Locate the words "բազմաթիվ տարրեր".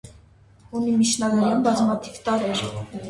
1.67-2.65